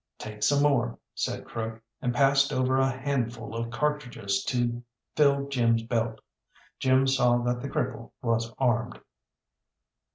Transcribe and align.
"Take 0.17 0.41
some 0.41 0.63
more," 0.63 0.97
said 1.13 1.45
Crook, 1.45 1.79
and 2.01 2.11
passed 2.11 2.51
over 2.51 2.79
a 2.79 2.89
handful 2.89 3.55
of 3.55 3.69
cartridges 3.69 4.43
to 4.45 4.81
fill 5.15 5.47
Jim's 5.47 5.83
belt. 5.83 6.21
Jim 6.79 7.05
saw 7.05 7.37
that 7.43 7.61
the 7.61 7.69
cripple 7.69 8.11
was 8.19 8.51
armed. 8.57 8.99